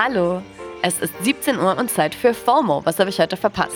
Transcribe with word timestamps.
Hallo, 0.00 0.42
es 0.80 1.00
ist 1.00 1.12
17 1.24 1.58
Uhr 1.58 1.76
und 1.76 1.90
Zeit 1.90 2.14
für 2.14 2.32
FOMO. 2.32 2.86
Was 2.86 3.00
habe 3.00 3.10
ich 3.10 3.18
heute 3.18 3.36
verpasst? 3.36 3.74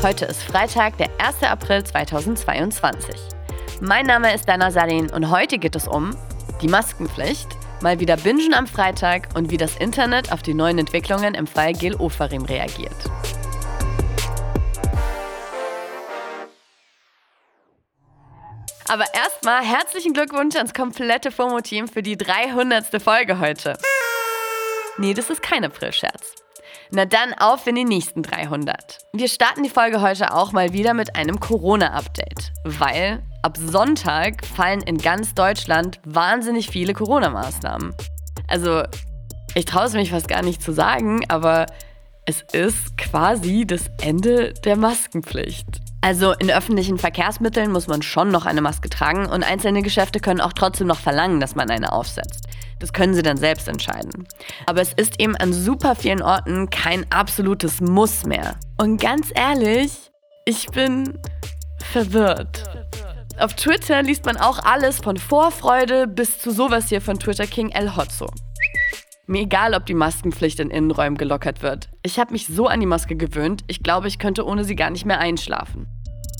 Heute 0.00 0.26
ist 0.26 0.44
Freitag, 0.44 0.96
der 0.98 1.08
1. 1.18 1.42
April 1.42 1.82
2022. 1.82 3.16
Mein 3.80 4.06
Name 4.06 4.32
ist 4.32 4.48
Dana 4.48 4.70
Salin 4.70 5.10
und 5.10 5.32
heute 5.32 5.58
geht 5.58 5.74
es 5.74 5.88
um 5.88 6.14
die 6.62 6.68
Maskenpflicht, 6.68 7.48
mal 7.82 7.98
wieder 7.98 8.16
Bingen 8.16 8.54
am 8.54 8.68
Freitag 8.68 9.30
und 9.34 9.50
wie 9.50 9.56
das 9.56 9.74
Internet 9.74 10.30
auf 10.30 10.42
die 10.42 10.54
neuen 10.54 10.78
Entwicklungen 10.78 11.34
im 11.34 11.48
Fall 11.48 11.72
Gil 11.72 11.96
Ofarim 11.96 12.44
reagiert. 12.44 12.94
Aber 18.90 19.04
erstmal 19.14 19.62
herzlichen 19.62 20.14
Glückwunsch 20.14 20.56
ans 20.56 20.74
komplette 20.74 21.30
FOMO-Team 21.30 21.86
für 21.86 22.02
die 22.02 22.16
300. 22.16 23.00
Folge 23.00 23.38
heute. 23.38 23.78
Nee, 24.98 25.14
das 25.14 25.30
ist 25.30 25.42
kein 25.42 25.64
April-Scherz. 25.64 26.34
Na 26.90 27.04
dann 27.04 27.32
auf 27.34 27.68
in 27.68 27.76
die 27.76 27.84
nächsten 27.84 28.24
300. 28.24 28.98
Wir 29.12 29.28
starten 29.28 29.62
die 29.62 29.70
Folge 29.70 30.00
heute 30.00 30.34
auch 30.34 30.50
mal 30.50 30.72
wieder 30.72 30.92
mit 30.92 31.14
einem 31.14 31.38
Corona-Update, 31.38 32.52
weil 32.64 33.22
ab 33.42 33.56
Sonntag 33.58 34.44
fallen 34.44 34.82
in 34.82 34.98
ganz 34.98 35.34
Deutschland 35.34 36.00
wahnsinnig 36.04 36.68
viele 36.68 36.92
Corona-Maßnahmen. 36.92 37.94
Also, 38.48 38.82
ich 39.54 39.66
traue 39.66 39.84
es 39.84 39.92
mich 39.92 40.10
fast 40.10 40.26
gar 40.26 40.42
nicht 40.42 40.60
zu 40.60 40.72
sagen, 40.72 41.24
aber 41.28 41.66
es 42.30 42.44
ist 42.52 42.96
quasi 42.96 43.66
das 43.66 43.90
Ende 44.00 44.54
der 44.64 44.76
Maskenpflicht. 44.76 45.80
Also 46.00 46.32
in 46.34 46.48
öffentlichen 46.48 46.96
Verkehrsmitteln 46.96 47.72
muss 47.72 47.88
man 47.88 48.02
schon 48.02 48.30
noch 48.30 48.46
eine 48.46 48.60
Maske 48.60 48.88
tragen 48.88 49.26
und 49.26 49.42
einzelne 49.42 49.82
Geschäfte 49.82 50.20
können 50.20 50.40
auch 50.40 50.52
trotzdem 50.52 50.86
noch 50.86 51.00
verlangen, 51.00 51.40
dass 51.40 51.56
man 51.56 51.68
eine 51.70 51.92
aufsetzt. 51.92 52.46
Das 52.78 52.92
können 52.92 53.14
sie 53.14 53.22
dann 53.22 53.36
selbst 53.36 53.66
entscheiden. 53.66 54.28
Aber 54.66 54.80
es 54.80 54.92
ist 54.92 55.20
eben 55.20 55.34
an 55.36 55.52
super 55.52 55.96
vielen 55.96 56.22
Orten 56.22 56.70
kein 56.70 57.04
absolutes 57.10 57.80
Muss 57.80 58.24
mehr. 58.24 58.54
Und 58.78 59.00
ganz 59.00 59.32
ehrlich, 59.34 59.90
ich 60.44 60.68
bin 60.68 61.18
verwirrt. 61.92 62.62
Auf 63.40 63.54
Twitter 63.54 64.04
liest 64.04 64.24
man 64.24 64.36
auch 64.36 64.60
alles 64.60 64.98
von 64.98 65.16
Vorfreude 65.16 66.06
bis 66.06 66.38
zu 66.38 66.52
sowas 66.52 66.90
hier 66.90 67.00
von 67.00 67.18
Twitter 67.18 67.48
King 67.48 67.70
El 67.70 67.96
Hotzo. 67.96 68.30
Mir 69.30 69.42
egal, 69.42 69.74
ob 69.74 69.86
die 69.86 69.94
Maskenpflicht 69.94 70.58
in 70.58 70.70
Innenräumen 70.70 71.16
gelockert 71.16 71.62
wird. 71.62 71.88
Ich 72.02 72.18
habe 72.18 72.32
mich 72.32 72.48
so 72.48 72.66
an 72.66 72.80
die 72.80 72.86
Maske 72.86 73.14
gewöhnt, 73.14 73.62
ich 73.68 73.80
glaube, 73.84 74.08
ich 74.08 74.18
könnte 74.18 74.44
ohne 74.44 74.64
sie 74.64 74.74
gar 74.74 74.90
nicht 74.90 75.06
mehr 75.06 75.20
einschlafen. 75.20 75.86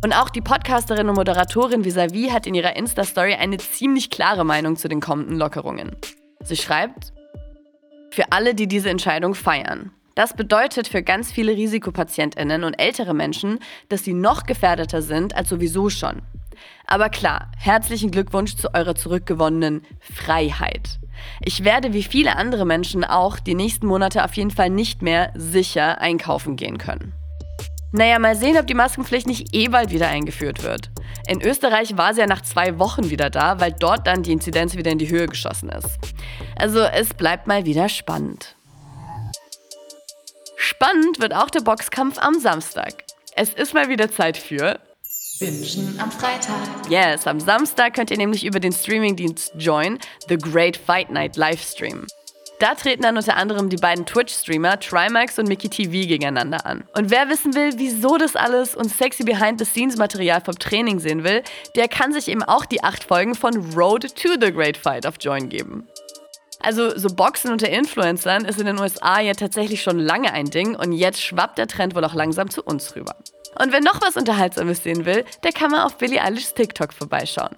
Und 0.02 0.12
auch 0.12 0.28
die 0.28 0.40
Podcasterin 0.40 1.08
und 1.08 1.14
Moderatorin 1.14 1.84
Visavi 1.84 2.30
hat 2.32 2.48
in 2.48 2.54
ihrer 2.56 2.74
Insta-Story 2.74 3.34
eine 3.34 3.58
ziemlich 3.58 4.10
klare 4.10 4.42
Meinung 4.42 4.74
zu 4.74 4.88
den 4.88 5.00
kommenden 5.00 5.38
Lockerungen. 5.38 5.94
Sie 6.42 6.56
schreibt, 6.56 7.12
für 8.10 8.32
alle, 8.32 8.56
die 8.56 8.66
diese 8.66 8.90
Entscheidung 8.90 9.36
feiern. 9.36 9.92
Das 10.16 10.34
bedeutet 10.34 10.88
für 10.88 11.04
ganz 11.04 11.30
viele 11.30 11.52
Risikopatientinnen 11.52 12.64
und 12.64 12.74
ältere 12.74 13.14
Menschen, 13.14 13.60
dass 13.88 14.02
sie 14.02 14.14
noch 14.14 14.46
gefährdeter 14.46 15.00
sind 15.00 15.36
als 15.36 15.48
sowieso 15.48 15.90
schon. 15.90 16.22
Aber 16.86 17.08
klar, 17.08 17.50
herzlichen 17.56 18.10
Glückwunsch 18.10 18.56
zu 18.56 18.74
eurer 18.74 18.94
zurückgewonnenen 18.94 19.86
Freiheit. 20.00 20.98
Ich 21.40 21.64
werde 21.64 21.92
wie 21.92 22.02
viele 22.02 22.36
andere 22.36 22.64
Menschen 22.64 23.04
auch 23.04 23.38
die 23.38 23.54
nächsten 23.54 23.86
Monate 23.86 24.24
auf 24.24 24.34
jeden 24.34 24.50
Fall 24.50 24.70
nicht 24.70 25.02
mehr 25.02 25.32
sicher 25.34 26.00
einkaufen 26.00 26.56
gehen 26.56 26.78
können. 26.78 27.12
Naja, 27.92 28.18
mal 28.20 28.36
sehen, 28.36 28.56
ob 28.56 28.66
die 28.66 28.74
Maskenpflicht 28.74 29.26
nicht 29.26 29.48
eh 29.52 29.68
bald 29.68 29.90
wieder 29.90 30.08
eingeführt 30.08 30.62
wird. 30.62 30.90
In 31.26 31.42
Österreich 31.42 31.96
war 31.96 32.14
sie 32.14 32.20
ja 32.20 32.26
nach 32.26 32.42
zwei 32.42 32.78
Wochen 32.78 33.10
wieder 33.10 33.30
da, 33.30 33.60
weil 33.60 33.72
dort 33.72 34.06
dann 34.06 34.22
die 34.22 34.32
Inzidenz 34.32 34.76
wieder 34.76 34.92
in 34.92 34.98
die 34.98 35.10
Höhe 35.10 35.26
geschossen 35.26 35.70
ist. 35.70 35.98
Also 36.56 36.80
es 36.80 37.14
bleibt 37.14 37.46
mal 37.46 37.64
wieder 37.64 37.88
spannend. 37.88 38.54
Spannend 40.56 41.20
wird 41.20 41.34
auch 41.34 41.50
der 41.50 41.60
Boxkampf 41.60 42.18
am 42.18 42.38
Samstag. 42.38 43.04
Es 43.34 43.54
ist 43.54 43.74
mal 43.74 43.88
wieder 43.88 44.10
Zeit 44.10 44.36
für 44.36 44.78
Bingen 45.40 45.98
am 45.98 46.10
Freitag. 46.12 46.54
Yes, 46.90 47.26
am 47.26 47.40
Samstag 47.40 47.94
könnt 47.94 48.10
ihr 48.10 48.18
nämlich 48.18 48.44
über 48.44 48.60
den 48.60 48.72
Streamingdienst 48.72 49.54
Join 49.56 49.98
The 50.28 50.36
Great 50.36 50.76
Fight 50.76 51.10
Night 51.10 51.36
Livestream. 51.36 52.06
Da 52.58 52.74
treten 52.74 53.04
dann 53.04 53.16
unter 53.16 53.36
anderem 53.36 53.70
die 53.70 53.78
beiden 53.78 54.04
Twitch-Streamer 54.04 54.78
Trimax 54.78 55.38
und 55.38 55.48
Mickey 55.48 55.70
TV 55.70 56.06
gegeneinander 56.06 56.66
an. 56.66 56.84
Und 56.94 57.10
wer 57.10 57.30
wissen 57.30 57.54
will, 57.54 57.72
wieso 57.76 58.18
das 58.18 58.36
alles 58.36 58.74
und 58.74 58.90
sexy 58.90 59.24
Behind-the-Scenes-Material 59.24 60.42
vom 60.42 60.58
Training 60.58 60.98
sehen 60.98 61.24
will, 61.24 61.42
der 61.74 61.88
kann 61.88 62.12
sich 62.12 62.28
eben 62.28 62.42
auch 62.42 62.66
die 62.66 62.84
acht 62.84 63.02
Folgen 63.02 63.34
von 63.34 63.72
Road 63.72 64.14
to 64.14 64.28
the 64.38 64.52
Great 64.52 64.76
Fight 64.76 65.06
auf 65.06 65.14
Join 65.18 65.48
geben. 65.48 65.88
Also 66.62 66.98
so 66.98 67.08
Boxen 67.08 67.50
unter 67.50 67.70
Influencern 67.70 68.44
ist 68.44 68.60
in 68.60 68.66
den 68.66 68.78
USA 68.78 69.20
ja 69.20 69.32
tatsächlich 69.32 69.80
schon 69.80 69.98
lange 70.00 70.34
ein 70.34 70.50
Ding 70.50 70.76
und 70.76 70.92
jetzt 70.92 71.22
schwappt 71.22 71.56
der 71.56 71.66
Trend 71.66 71.94
wohl 71.94 72.04
auch 72.04 72.12
langsam 72.12 72.50
zu 72.50 72.62
uns 72.62 72.94
rüber. 72.94 73.16
Und 73.58 73.72
wer 73.72 73.80
noch 73.80 74.00
was 74.00 74.16
Unterhaltsames 74.16 74.82
sehen 74.82 75.04
will, 75.04 75.24
der 75.42 75.52
kann 75.52 75.70
mal 75.70 75.84
auf 75.84 75.98
Billie 75.98 76.22
Eilish's 76.22 76.54
TikTok 76.54 76.92
vorbeischauen. 76.92 77.54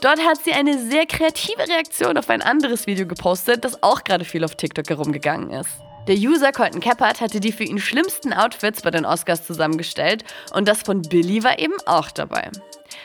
Dort 0.00 0.20
hat 0.20 0.42
sie 0.44 0.52
eine 0.52 0.78
sehr 0.78 1.06
kreative 1.06 1.66
Reaktion 1.68 2.18
auf 2.18 2.28
ein 2.28 2.42
anderes 2.42 2.86
Video 2.86 3.06
gepostet, 3.06 3.64
das 3.64 3.82
auch 3.82 4.04
gerade 4.04 4.24
viel 4.24 4.44
auf 4.44 4.54
TikTok 4.54 4.88
herumgegangen 4.88 5.50
ist. 5.50 5.70
Der 6.06 6.16
User 6.16 6.52
Colton 6.52 6.80
Keppert 6.80 7.22
hatte 7.22 7.40
die 7.40 7.52
für 7.52 7.64
ihn 7.64 7.78
schlimmsten 7.78 8.34
Outfits 8.34 8.82
bei 8.82 8.90
den 8.90 9.06
Oscars 9.06 9.46
zusammengestellt 9.46 10.22
und 10.52 10.68
das 10.68 10.82
von 10.82 11.00
Billy 11.00 11.42
war 11.42 11.58
eben 11.58 11.76
auch 11.86 12.10
dabei. 12.10 12.50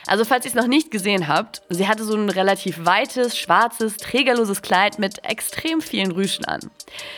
Also 0.05 0.25
falls 0.25 0.43
ihr 0.43 0.49
es 0.49 0.55
noch 0.55 0.67
nicht 0.67 0.91
gesehen 0.91 1.29
habt, 1.29 1.61
sie 1.69 1.87
hatte 1.87 2.03
so 2.03 2.15
ein 2.15 2.29
relativ 2.29 2.85
weites, 2.85 3.37
schwarzes, 3.37 3.95
trägerloses 3.95 4.61
Kleid 4.61 4.99
mit 4.99 5.23
extrem 5.23 5.79
vielen 5.79 6.11
Rüschen 6.11 6.43
an. 6.43 6.59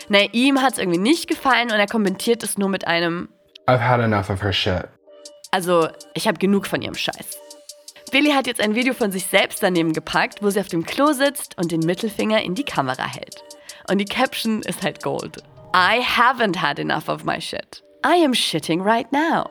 Na, 0.08 0.20
ihm 0.30 0.62
hat 0.62 0.74
es 0.74 0.78
irgendwie 0.78 1.00
nicht 1.00 1.26
gefallen 1.26 1.72
und 1.72 1.78
er 1.78 1.86
kommentiert 1.86 2.44
es 2.44 2.56
nur 2.56 2.68
mit 2.68 2.86
einem 2.86 3.28
I've 3.66 3.80
had 3.80 4.00
enough 4.00 4.30
of 4.30 4.42
her 4.42 4.52
shit. 4.52 4.88
Also, 5.52 5.88
ich 6.14 6.26
habe 6.26 6.38
genug 6.38 6.66
von 6.66 6.82
ihrem 6.82 6.94
Scheiß. 6.94 7.38
Billy 8.10 8.30
hat 8.30 8.46
jetzt 8.46 8.60
ein 8.60 8.74
Video 8.74 8.94
von 8.94 9.12
sich 9.12 9.26
selbst 9.26 9.62
daneben 9.62 9.92
gepackt, 9.92 10.42
wo 10.42 10.50
sie 10.50 10.60
auf 10.60 10.68
dem 10.68 10.84
Klo 10.84 11.12
sitzt 11.12 11.56
und 11.58 11.70
den 11.70 11.80
Mittelfinger 11.80 12.42
in 12.42 12.54
die 12.54 12.64
Kamera 12.64 13.06
hält. 13.06 13.44
Und 13.88 13.98
die 13.98 14.06
Caption 14.06 14.62
ist 14.62 14.82
halt 14.82 15.02
Gold. 15.02 15.42
I 15.74 16.00
haven't 16.02 16.56
had 16.56 16.78
enough 16.78 17.08
of 17.08 17.24
my 17.24 17.40
shit. 17.40 17.82
I 18.04 18.24
am 18.24 18.32
shitting 18.32 18.82
right 18.82 19.10
now. 19.12 19.46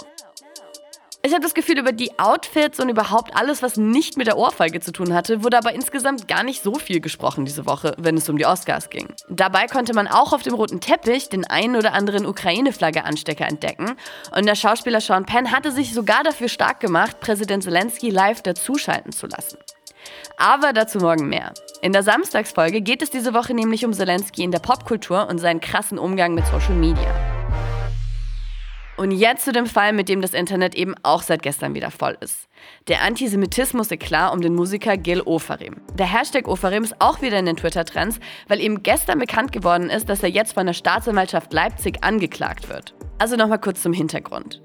Ich 1.24 1.34
habe 1.34 1.44
das 1.44 1.54
Gefühl, 1.54 1.78
über 1.78 1.92
die 1.92 2.18
Outfits 2.18 2.80
und 2.80 2.90
überhaupt 2.90 3.36
alles, 3.36 3.62
was 3.62 3.78
nicht 3.78 4.18
mit 4.18 4.26
der 4.26 4.38
Ohrfeige 4.38 4.80
zu 4.80 4.92
tun 4.92 5.14
hatte, 5.14 5.44
wurde 5.44 5.58
aber 5.58 5.72
insgesamt 5.72 6.28
gar 6.28 6.42
nicht 6.42 6.64
so 6.64 6.74
viel 6.76 7.00
gesprochen 7.00 7.46
diese 7.46 7.68
Woche, 7.68 7.94
wenn 8.00 8.18
es 8.18 8.28
um 8.28 8.38
die 8.38 8.46
Oscars 8.48 8.90
ging. 8.90 9.08
Dabei 9.30 9.68
konnte 9.68 9.94
man 9.94 10.08
auch 10.08 10.34
auf 10.34 10.42
dem 10.42 10.56
roten 10.56 10.80
Teppich 10.80 11.30
den 11.30 11.46
einen 11.46 11.76
oder 11.76 11.94
anderen 11.94 12.26
Ukraine-Flagge-Anstecker 12.26 13.46
entdecken. 13.46 13.92
Und 14.36 14.48
der 14.48 14.56
Schauspieler 14.56 15.00
Sean 15.00 15.26
Penn 15.26 15.52
hatte 15.52 15.72
sich 15.72 15.94
sogar 15.94 16.24
dafür 16.24 16.50
stark 16.50 16.80
gemacht, 16.80 17.20
Präsident 17.20 17.64
Zelensky 17.64 18.10
live 18.10 18.42
dazuschalten 18.42 19.12
zu 19.12 19.28
lassen. 19.28 19.60
Aber 20.38 20.74
dazu 20.74 20.98
morgen 20.98 21.30
mehr. 21.30 21.54
In 21.84 21.94
der 21.94 22.02
Samstagsfolge 22.02 22.82
geht 22.82 23.04
es 23.04 23.12
diese 23.12 23.36
Woche 23.36 23.54
nämlich 23.54 23.86
um 23.86 23.94
Zelensky 23.94 24.44
in 24.44 24.52
der 24.52 24.60
Popkultur 24.60 25.28
und 25.30 25.38
seinen 25.38 25.62
krassen 25.62 26.00
Umgang 26.00 26.34
mit 26.34 26.48
Social 26.48 26.74
Media. 26.74 27.31
Und 28.98 29.12
jetzt 29.12 29.46
zu 29.46 29.52
dem 29.52 29.66
Fall, 29.66 29.94
mit 29.94 30.10
dem 30.10 30.22
das 30.22 30.34
Internet 30.34 30.76
eben 30.76 30.96
auch 31.04 31.24
seit 31.24 31.42
gestern 31.42 31.74
wieder 31.74 31.92
voll 31.92 32.18
ist. 32.20 32.48
Der 32.88 33.02
Antisemitismus-Eklat 33.02 34.34
um 34.34 34.42
den 34.42 34.54
Musiker 34.54 34.98
Gil 34.98 35.22
Ofarim. 35.22 35.82
Der 35.96 36.06
Hashtag 36.06 36.48
Ofarim 36.48 36.84
ist 36.84 36.96
auch 37.00 37.22
wieder 37.22 37.40
in 37.40 37.46
den 37.46 37.56
Twitter-Trends, 37.56 38.20
weil 38.48 38.60
eben 38.60 38.84
gestern 38.84 39.20
bekannt 39.20 39.54
geworden 39.54 39.90
ist, 39.90 40.10
dass 40.10 40.24
er 40.24 40.30
jetzt 40.30 40.54
von 40.54 40.68
der 40.68 40.74
Staatsanwaltschaft 40.74 41.54
Leipzig 41.54 42.04
angeklagt 42.04 42.70
wird. 42.70 42.94
Also 43.18 43.36
nochmal 43.36 43.60
kurz 43.60 43.82
zum 43.82 43.94
Hintergrund. 43.94 44.62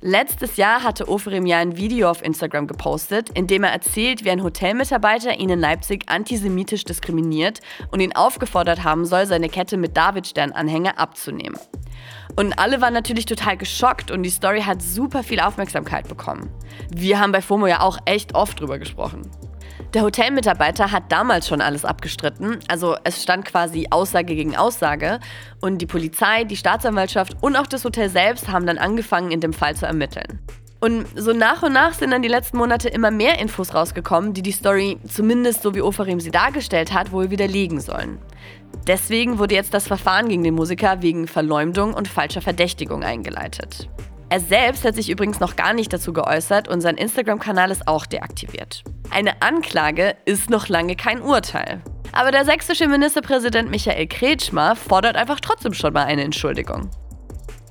Letztes 0.00 0.56
Jahr 0.56 0.82
hatte 0.84 1.08
Oferim 1.08 1.44
ja 1.44 1.58
ein 1.58 1.76
Video 1.76 2.08
auf 2.08 2.24
Instagram 2.24 2.68
gepostet, 2.68 3.30
in 3.30 3.46
dem 3.46 3.64
er 3.64 3.72
erzählt, 3.72 4.24
wie 4.24 4.30
ein 4.30 4.44
Hotelmitarbeiter 4.44 5.38
ihn 5.38 5.50
in 5.50 5.58
Leipzig 5.58 6.04
antisemitisch 6.06 6.84
diskriminiert 6.84 7.60
und 7.90 8.00
ihn 8.00 8.14
aufgefordert 8.14 8.84
haben 8.84 9.04
soll, 9.04 9.26
seine 9.26 9.48
Kette 9.48 9.76
mit 9.76 9.96
Davidstern-Anhänger 9.96 10.98
abzunehmen. 10.98 11.58
Und 12.36 12.58
alle 12.58 12.82
waren 12.82 12.92
natürlich 12.92 13.24
total 13.24 13.56
geschockt 13.56 14.10
und 14.10 14.22
die 14.22 14.30
Story 14.30 14.60
hat 14.60 14.82
super 14.82 15.22
viel 15.22 15.40
Aufmerksamkeit 15.40 16.06
bekommen. 16.06 16.50
Wir 16.94 17.18
haben 17.18 17.32
bei 17.32 17.40
FOMO 17.40 17.66
ja 17.66 17.80
auch 17.80 17.98
echt 18.04 18.34
oft 18.34 18.60
drüber 18.60 18.78
gesprochen. 18.78 19.22
Der 19.94 20.02
Hotelmitarbeiter 20.02 20.92
hat 20.92 21.10
damals 21.10 21.48
schon 21.48 21.62
alles 21.62 21.86
abgestritten, 21.86 22.58
also 22.68 22.96
es 23.04 23.22
stand 23.22 23.46
quasi 23.46 23.86
Aussage 23.90 24.34
gegen 24.34 24.56
Aussage 24.56 25.20
und 25.62 25.78
die 25.78 25.86
Polizei, 25.86 26.44
die 26.44 26.56
Staatsanwaltschaft 26.56 27.36
und 27.40 27.56
auch 27.56 27.66
das 27.66 27.84
Hotel 27.84 28.10
selbst 28.10 28.48
haben 28.48 28.66
dann 28.66 28.78
angefangen, 28.78 29.30
in 29.30 29.40
dem 29.40 29.54
Fall 29.54 29.74
zu 29.74 29.86
ermitteln. 29.86 30.40
Und 30.86 31.04
so 31.16 31.32
nach 31.32 31.64
und 31.64 31.72
nach 31.72 31.94
sind 31.94 32.12
dann 32.12 32.22
die 32.22 32.28
letzten 32.28 32.58
Monate 32.58 32.88
immer 32.88 33.10
mehr 33.10 33.40
Infos 33.40 33.74
rausgekommen, 33.74 34.34
die 34.34 34.42
die 34.42 34.52
Story, 34.52 35.00
zumindest 35.08 35.62
so 35.62 35.74
wie 35.74 35.82
Ofarim 35.82 36.20
sie 36.20 36.30
dargestellt 36.30 36.92
hat, 36.92 37.10
wohl 37.10 37.28
widerlegen 37.28 37.80
sollen. 37.80 38.18
Deswegen 38.86 39.40
wurde 39.40 39.56
jetzt 39.56 39.74
das 39.74 39.88
Verfahren 39.88 40.28
gegen 40.28 40.44
den 40.44 40.54
Musiker 40.54 41.02
wegen 41.02 41.26
Verleumdung 41.26 41.92
und 41.92 42.06
falscher 42.06 42.40
Verdächtigung 42.40 43.02
eingeleitet. 43.02 43.88
Er 44.28 44.38
selbst 44.38 44.84
hat 44.84 44.94
sich 44.94 45.10
übrigens 45.10 45.40
noch 45.40 45.56
gar 45.56 45.72
nicht 45.72 45.92
dazu 45.92 46.12
geäußert 46.12 46.68
und 46.68 46.80
sein 46.80 46.98
Instagram-Kanal 46.98 47.72
ist 47.72 47.88
auch 47.88 48.06
deaktiviert. 48.06 48.84
Eine 49.10 49.42
Anklage 49.42 50.14
ist 50.24 50.50
noch 50.50 50.68
lange 50.68 50.94
kein 50.94 51.20
Urteil. 51.20 51.82
Aber 52.12 52.30
der 52.30 52.44
sächsische 52.44 52.86
Ministerpräsident 52.86 53.70
Michael 53.72 54.06
Kretschmer 54.06 54.76
fordert 54.76 55.16
einfach 55.16 55.40
trotzdem 55.40 55.74
schon 55.74 55.92
mal 55.92 56.04
eine 56.04 56.22
Entschuldigung. 56.22 56.88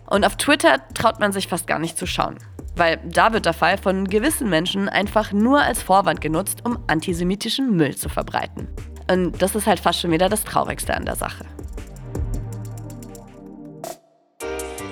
Und 0.05 0.25
auf 0.25 0.35
Twitter 0.35 0.81
traut 0.93 1.21
man 1.21 1.31
sich 1.31 1.47
fast 1.47 1.65
gar 1.65 1.79
nicht 1.79 1.97
zu 1.97 2.05
schauen. 2.05 2.35
Weil 2.75 2.99
da 3.05 3.31
wird 3.33 3.45
der 3.45 3.53
Fall 3.53 3.77
von 3.77 4.05
gewissen 4.07 4.49
Menschen 4.49 4.89
einfach 4.89 5.31
nur 5.31 5.61
als 5.61 5.81
Vorwand 5.81 6.21
genutzt, 6.21 6.61
um 6.65 6.77
antisemitischen 6.87 7.75
Müll 7.75 7.95
zu 7.95 8.09
verbreiten. 8.09 8.67
Und 9.09 9.41
das 9.41 9.55
ist 9.55 9.67
halt 9.67 9.79
fast 9.79 10.01
schon 10.01 10.11
wieder 10.11 10.29
das 10.29 10.43
Traurigste 10.43 10.93
an 10.93 11.05
der 11.05 11.15
Sache. 11.15 11.45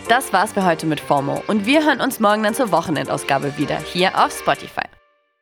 Das 0.08 0.32
war's 0.32 0.54
für 0.54 0.66
heute 0.66 0.86
mit 0.86 1.00
FOMO 1.00 1.42
und 1.48 1.66
wir 1.66 1.86
hören 1.86 2.02
uns 2.02 2.20
morgen 2.20 2.44
dann 2.44 2.54
zur 2.54 2.72
Wochenendausgabe 2.72 3.58
wieder 3.58 3.78
hier 3.78 4.12
auf 4.24 4.32
Spotify. 4.32 4.84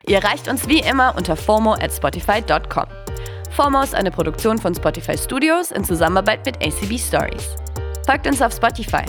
Ihr 0.06 0.16
erreicht 0.18 0.48
uns 0.48 0.68
wie 0.68 0.80
immer 0.80 1.14
unter 1.16 1.36
FOMO 1.36 1.74
at 1.74 1.92
spotify.com. 1.92 2.86
FOMO 3.50 3.82
ist 3.82 3.94
eine 3.94 4.10
Produktion 4.10 4.58
von 4.58 4.74
Spotify 4.74 5.18
Studios 5.18 5.72
in 5.72 5.84
Zusammenarbeit 5.84 6.46
mit 6.46 6.56
ACB 6.64 6.98
Stories. 6.98 7.54
Folgt 8.06 8.26
uns 8.26 8.40
auf 8.40 8.52
Spotify 8.52 9.04